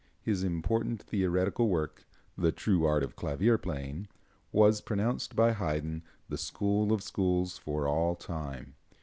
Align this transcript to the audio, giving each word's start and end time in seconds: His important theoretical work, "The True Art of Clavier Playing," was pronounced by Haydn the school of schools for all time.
His 0.23 0.43
important 0.43 1.03
theoretical 1.03 1.69
work, 1.69 2.07
"The 2.35 2.51
True 2.51 2.85
Art 2.85 3.03
of 3.03 3.15
Clavier 3.15 3.59
Playing," 3.59 4.07
was 4.51 4.81
pronounced 4.81 5.35
by 5.35 5.51
Haydn 5.53 6.01
the 6.27 6.39
school 6.39 6.91
of 6.91 7.03
schools 7.03 7.59
for 7.59 7.87
all 7.87 8.15
time. 8.15 8.73